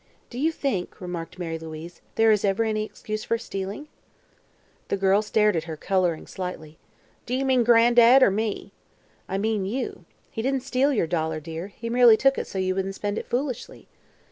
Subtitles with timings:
[0.31, 3.87] "Do you think," remarked Mary Louise, "there is ever any excuse for stealing?"
[4.87, 6.79] The girl stared at her, coloring slightly.
[7.27, 8.71] "Do ye mean Gran'dad, er me?"
[9.29, 10.05] "I mean you.
[10.31, 13.27] He didn't steal your dollar, dear; he merely took it so you wouldn't spend it
[13.27, 13.87] foolishly."